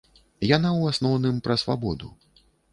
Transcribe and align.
Яна 0.57 0.69
ў 0.79 0.95
асноўным 0.95 1.35
пра 1.51 1.61
свабоду. 1.65 2.13